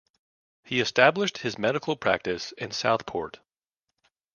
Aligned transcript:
He 0.63 0.79
established 0.79 1.37
his 1.37 1.59
medical 1.59 1.95
practice 1.95 2.53
in 2.53 2.71
Southport. 2.71 3.39